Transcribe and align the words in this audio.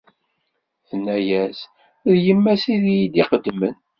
Tenna-as: 0.87 1.59
“D 2.09 2.13
yemma-s 2.25 2.63
i 2.73 2.75
yi-d-iqeddmen.” 2.85 3.77